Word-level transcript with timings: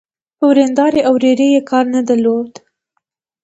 په 0.37 0.43
وريندارې 0.49 0.99
او 1.07 1.13
ورېرې 1.17 1.47
يې 1.55 1.61
کار 1.69 1.85
نه 1.95 2.01
درلود. 2.09 2.51